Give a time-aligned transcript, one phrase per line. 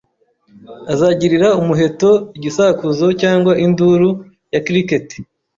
[0.93, 4.09] azagirira umuheto Igisakuzo cyangwa Induru
[4.53, 5.07] ya Cricket